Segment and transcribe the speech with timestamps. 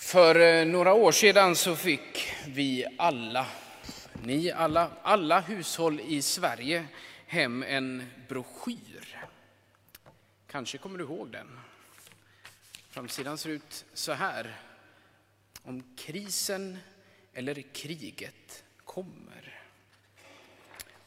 [0.00, 3.46] För eh, några år sedan så fick vi alla,
[4.22, 6.86] ni alla, alla hushåll i Sverige
[7.26, 9.18] hem en broschyr.
[10.46, 11.58] Kanske kommer du ihåg den.
[12.90, 14.60] Framsidan ser ut så här.
[15.62, 16.78] Om krisen
[17.34, 19.62] eller kriget kommer.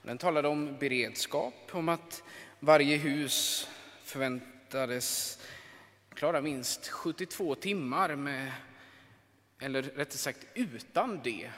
[0.01, 2.23] Den talade om beredskap, om att
[2.59, 3.67] varje hus
[4.03, 5.39] förväntades
[6.13, 8.51] klara minst 72 timmar med
[9.63, 11.51] eller rättare sagt utan det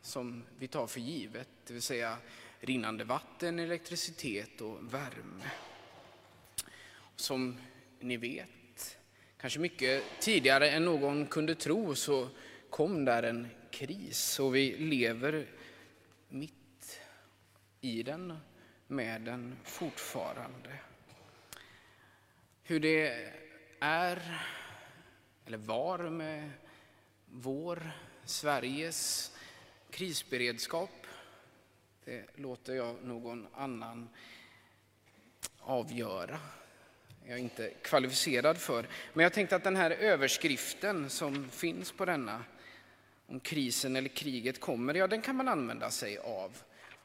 [0.00, 2.16] som vi tar för givet, det vill säga
[2.60, 5.50] rinnande vatten, elektricitet och värme.
[7.16, 7.58] Som
[8.00, 8.98] ni vet,
[9.40, 12.28] kanske mycket tidigare än någon kunde tro, så
[12.70, 15.46] kom där en kris och vi lever
[16.28, 17.00] mitt
[17.80, 18.38] i den,
[18.86, 20.78] med den fortfarande.
[22.62, 23.30] Hur det
[23.80, 24.46] är,
[25.46, 26.50] eller var, med
[27.34, 27.90] vår,
[28.24, 29.32] Sveriges
[29.90, 31.06] krisberedskap,
[32.04, 34.08] det låter jag någon annan
[35.58, 36.38] avgöra.
[37.24, 38.88] Jag är inte kvalificerad för.
[39.12, 42.44] Men jag tänkte att den här överskriften som finns på denna,
[43.26, 46.62] om krisen eller kriget kommer, ja den kan man använda sig av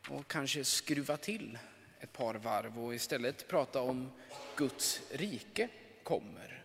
[0.09, 1.57] och kanske skruva till
[1.99, 4.11] ett par varv och istället prata om
[4.55, 5.69] Guds rike
[6.03, 6.63] kommer.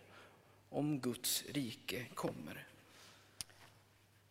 [0.69, 2.67] Om Guds rike kommer.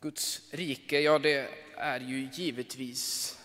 [0.02, 3.38] Guds rike, ja det är ju givetvis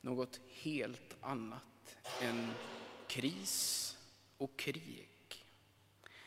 [0.00, 2.50] något helt annat än
[3.06, 3.96] kris
[4.38, 5.08] och krig.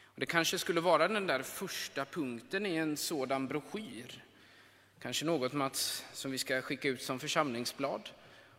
[0.03, 4.23] Och det kanske skulle vara den där första punkten i en sådan broschyr.
[5.00, 8.09] Kanske något Mats som vi ska skicka ut som församlingsblad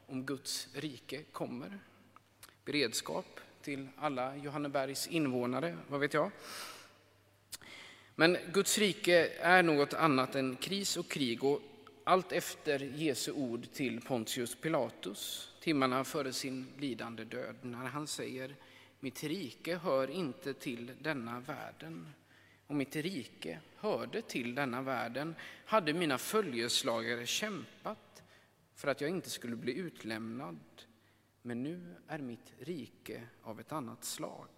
[0.06, 1.78] om Guds rike kommer.
[2.64, 6.30] Beredskap till alla Johannebergs invånare, vad vet jag.
[8.20, 11.61] Men Guds rike är något annat än kris och krig och
[12.05, 18.56] allt efter Jesu ord till Pontius Pilatus, timmarna före sin lidande död, när han säger
[19.00, 22.09] mitt rike hör inte till denna världen.
[22.66, 25.34] Om mitt rike hörde till denna världen
[25.65, 28.22] hade mina följeslagare kämpat
[28.75, 30.59] för att jag inte skulle bli utlämnad.
[31.42, 34.48] Men nu är mitt rike av ett annat slag.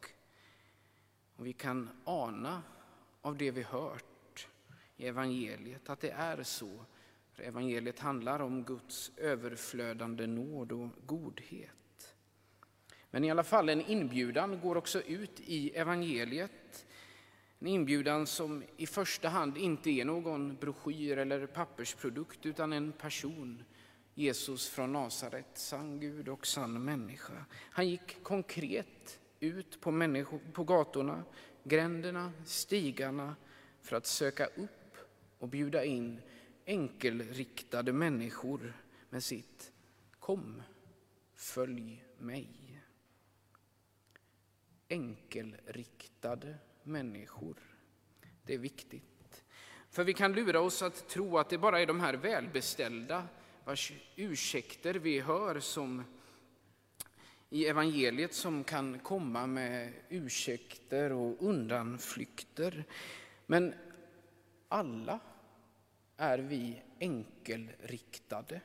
[1.36, 2.62] Och vi kan ana
[3.22, 4.48] av det vi hört
[4.96, 6.84] i evangeliet, att det är så.
[7.32, 12.14] För evangeliet handlar om Guds överflödande nåd och godhet.
[13.10, 16.86] Men i alla fall, en inbjudan går också ut i evangeliet.
[17.58, 23.64] En inbjudan som i första hand inte är någon broschyr eller pappersprodukt utan en person.
[24.14, 27.44] Jesus från Nasaret, sann Gud och sann människa.
[27.70, 31.24] Han gick konkret ut på, människor, på gatorna,
[31.64, 33.36] gränderna, stigarna
[33.82, 34.96] för att söka upp
[35.38, 36.20] och bjuda in
[36.66, 38.72] enkelriktade människor
[39.10, 39.72] med sitt
[40.18, 40.62] Kom,
[41.34, 42.82] följ mig.
[44.88, 47.56] Enkelriktade människor.
[48.42, 49.44] Det är viktigt.
[49.90, 53.28] För vi kan lura oss att tro att det bara är de här välbeställda
[53.64, 56.04] vars ursäkter vi hör som
[57.50, 62.84] i evangeliet som kan komma med ursäkter och undanflykter.
[63.46, 63.74] Men
[64.68, 65.20] alla
[66.16, 68.60] är vi enkelriktade.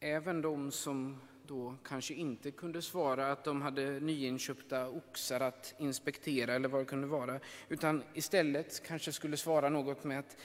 [0.00, 6.54] Även de som då kanske inte kunde svara att de hade nyinköpta oxar att inspektera
[6.54, 10.36] eller vad det kunde vara, utan istället kanske skulle svara något med att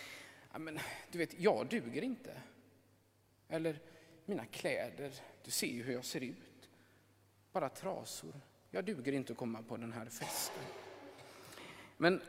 [0.57, 0.79] men,
[1.11, 2.41] du vet, jag duger inte.
[3.47, 3.79] Eller
[4.29, 5.11] mina kläder,
[5.43, 6.69] du ser ju hur jag ser ut.
[7.51, 8.33] Bara trasor.
[8.71, 10.63] Jag duger inte att komma på den här festen.
[11.97, 12.21] Men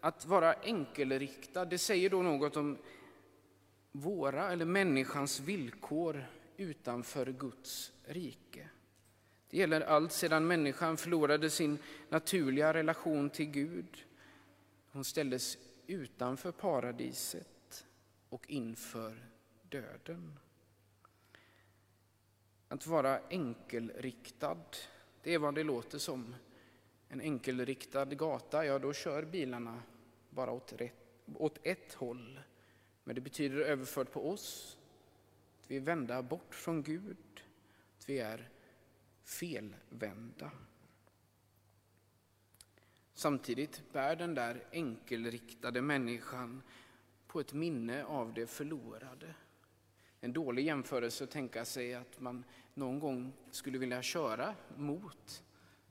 [0.00, 2.78] att vara enkelriktad, det säger då något om
[3.92, 6.24] våra eller människans villkor
[6.56, 8.68] utanför Guds rike.
[9.50, 11.78] Det gäller allt sedan människan förlorade sin
[12.08, 14.04] naturliga relation till Gud.
[14.92, 17.86] Hon ställdes utanför paradiset
[18.28, 19.28] och inför
[19.62, 20.38] döden.
[22.76, 24.58] Att vara enkelriktad,
[25.22, 26.34] det är vad det låter som.
[27.08, 29.82] En enkelriktad gata, ja då kör bilarna
[30.30, 30.94] bara åt, rätt,
[31.34, 32.40] åt ett håll.
[33.04, 34.78] Men det betyder överfört på oss
[35.60, 37.42] att vi är vända bort från Gud,
[37.98, 38.48] att vi är
[39.24, 40.50] felvända.
[43.14, 46.62] Samtidigt bär den där enkelriktade människan
[47.26, 49.34] på ett minne av det förlorade
[50.20, 55.44] en dålig jämförelse att tänka sig att man någon gång skulle vilja köra mot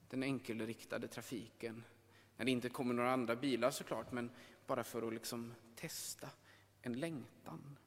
[0.10, 1.84] den enkelriktade trafiken.
[2.38, 4.30] När det inte kommer några andra bilar såklart, men
[4.68, 6.30] bara för att liksom testa
[6.82, 7.78] en längtan.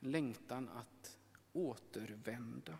[0.00, 1.18] En längtan att
[1.52, 2.78] återvända.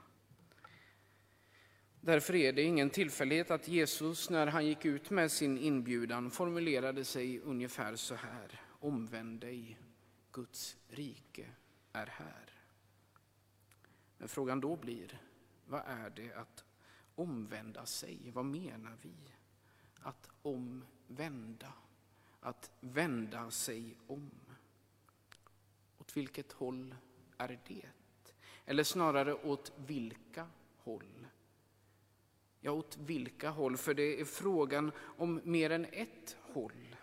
[2.00, 7.04] Därför är det ingen tillfällighet att Jesus när han gick ut med sin inbjudan formulerade
[7.04, 8.60] sig ungefär så här.
[8.80, 9.78] Omvänd dig,
[10.32, 11.46] Guds rike
[11.96, 12.50] är här.
[14.18, 15.20] Men frågan då blir,
[15.66, 16.64] vad är det att
[17.14, 18.30] omvända sig?
[18.34, 19.14] Vad menar vi?
[20.00, 21.72] Att omvända,
[22.40, 24.30] att vända sig om.
[25.98, 26.94] Åt vilket håll
[27.38, 27.88] är det?
[28.64, 31.26] Eller snarare åt vilka håll?
[32.60, 33.76] Ja, åt vilka håll?
[33.76, 36.95] För det är frågan om mer än ett håll.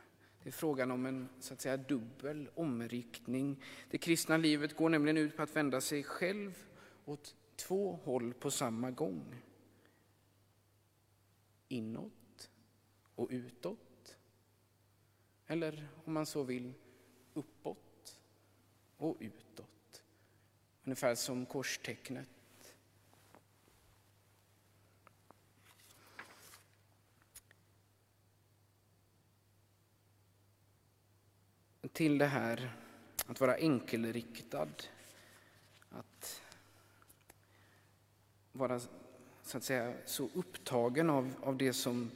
[0.44, 3.63] Det är frågan om en så att säga, dubbel omriktning.
[3.90, 6.66] Det kristna livet går nämligen ut på att vända sig själv
[7.06, 9.36] åt två håll på samma gång.
[11.68, 12.51] Inåt
[13.16, 14.18] och utåt.
[15.48, 16.74] Eller om man så vill,
[17.34, 18.22] uppåt
[18.98, 20.04] och utåt.
[20.84, 22.30] Ungefär som korstecknet.
[31.94, 32.72] Till det här
[33.25, 34.69] att vara enkelriktad,
[35.90, 36.42] att
[38.51, 38.81] vara
[39.44, 42.12] så att säga så upptagen av, av det som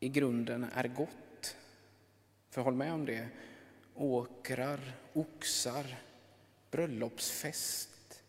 [0.00, 1.56] i grunden är gott.
[2.50, 3.28] För håll med om det.
[3.94, 5.98] Åkrar, oxar,
[6.70, 8.22] bröllopsfest.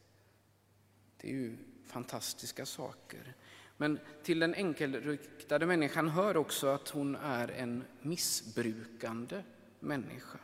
[1.18, 3.34] Det är ju fantastiska saker.
[3.78, 9.44] Men till den enkelriktade människan hör också att hon är en missbrukande
[9.80, 10.40] människa.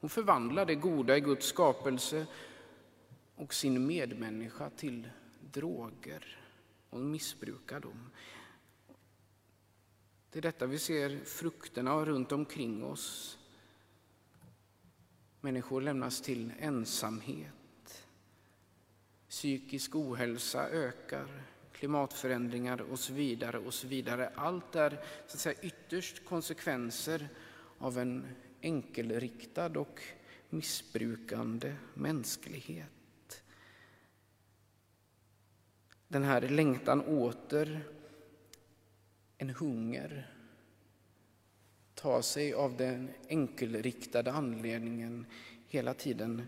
[0.00, 2.26] Hon förvandlar det goda i Guds skapelse
[3.34, 5.08] och sin medmänniska till
[5.40, 6.36] droger
[6.96, 8.10] Hon missbrukar dem.
[10.30, 13.38] Det är detta vi ser frukterna runt omkring oss.
[15.40, 18.06] Människor lämnas till ensamhet.
[19.28, 21.42] Psykisk ohälsa ökar,
[21.78, 23.58] klimatförändringar och så vidare.
[23.58, 24.30] och så vidare.
[24.34, 24.90] Allt är
[25.26, 27.28] så att säga, ytterst konsekvenser
[27.78, 28.26] av en
[28.60, 30.02] enkelriktad och
[30.50, 33.42] missbrukande mänsklighet.
[36.08, 37.80] Den här längtan åter,
[39.38, 40.32] en hunger,
[41.94, 45.26] tar sig av den enkelriktade anledningen
[45.66, 46.42] hela tiden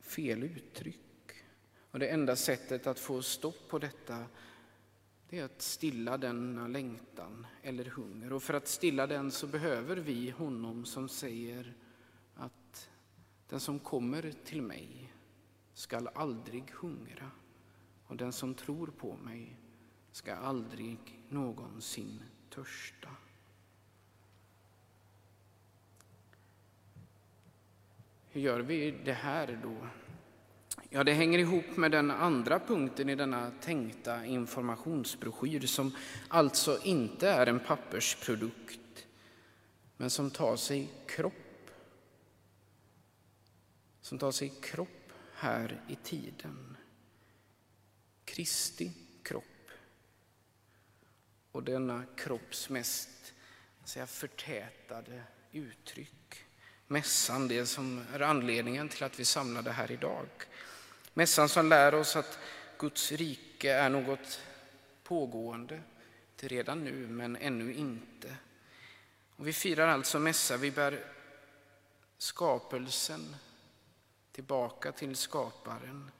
[0.00, 1.11] fel uttryck.
[1.92, 4.24] Och det enda sättet att få stopp på detta
[5.28, 8.32] det är att stilla denna längtan eller hunger.
[8.32, 11.74] Och för att stilla den så behöver vi honom som säger
[12.34, 12.90] att
[13.48, 15.12] den som kommer till mig
[15.74, 17.30] skall aldrig hungra
[18.06, 19.56] och den som tror på mig
[20.12, 20.98] ska aldrig
[21.28, 23.08] någonsin törsta.
[28.28, 29.88] Hur gör vi det här då?
[30.94, 35.96] Ja, det hänger ihop med den andra punkten i denna tänkta informationsbroschyr som
[36.28, 39.06] alltså inte är en pappersprodukt
[39.96, 41.70] men som tar sig kropp.
[44.00, 46.76] Som tar sig kropp här i tiden.
[48.24, 48.92] Kristi
[49.22, 49.70] kropp.
[51.52, 53.34] Och denna kropps mest
[53.84, 55.22] säga, förtätade
[55.52, 56.44] uttryck.
[56.86, 60.28] Mässan, det som är anledningen till att vi samlade här idag.
[61.14, 62.38] Mässan som lär oss att
[62.78, 64.40] Guds rike är något
[65.02, 65.80] pågående,
[66.30, 68.36] Inte redan nu men ännu inte.
[69.36, 71.04] Och vi firar alltså mässa, vi bär
[72.18, 73.36] skapelsen
[74.32, 76.10] tillbaka till skaparen.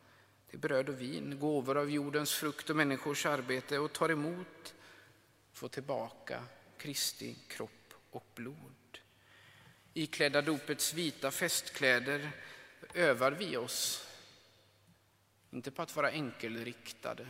[0.51, 4.75] Det är bröd och vin, gåvor av jordens frukt och människors arbete och tar emot,
[5.53, 6.45] får tillbaka
[6.79, 8.99] Kristi kropp och blod.
[9.95, 12.31] Iklädda dopets vita festkläder
[12.95, 14.07] övar vi oss,
[15.52, 17.26] inte på att vara enkelriktade,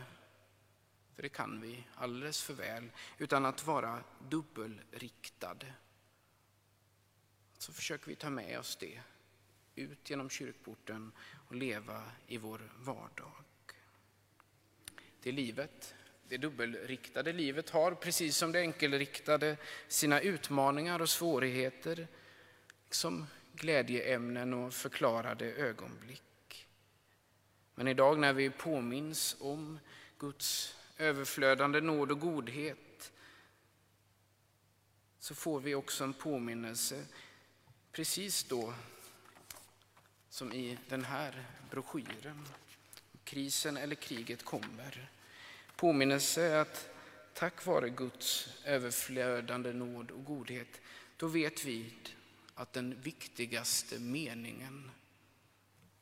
[1.15, 5.73] för det kan vi alldeles för väl, utan att vara dubbelriktade.
[7.57, 9.01] Så försöker vi ta med oss det
[9.75, 11.11] ut genom kyrkporten
[11.47, 13.31] och leva i vår vardag.
[15.21, 15.95] Det livet,
[16.27, 22.07] det dubbelriktade livet har, precis som det enkelriktade, sina utmaningar och svårigheter,
[22.89, 26.32] som glädjeämnen och förklarade ögonblick.
[27.75, 29.79] Men idag när vi påminns om
[30.19, 33.11] Guds överflödande nåd och godhet
[35.19, 37.05] så får vi också en påminnelse
[37.91, 38.73] precis då
[40.29, 42.47] som i den här broschyren.
[43.23, 45.09] Krisen eller kriget kommer.
[45.75, 46.89] påminnelse att
[47.33, 50.81] tack vare Guds överflödande nåd och godhet,
[51.17, 51.93] då vet vi
[52.55, 54.91] att den viktigaste meningen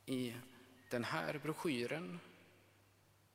[0.06, 0.34] i
[0.92, 2.20] den här broschyren,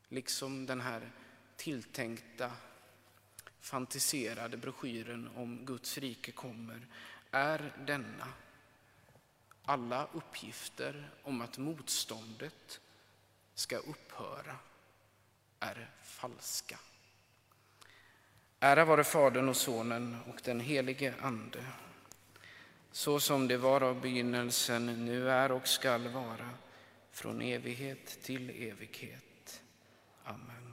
[0.09, 1.11] liksom den här
[1.57, 2.53] tilltänkta
[3.61, 6.87] fantiserade broschyren om Guds rike kommer,
[7.31, 8.29] är denna.
[9.65, 12.81] Alla uppgifter om att motståndet
[13.55, 14.57] ska upphöra
[15.61, 16.79] är falska.
[18.61, 21.65] Ära vare Fadern och Sonen och den helige Ande.
[22.91, 26.51] Så som det var av begynnelsen, nu är och skall vara,
[27.17, 29.63] från evighet till evighet.
[30.25, 30.66] Amen.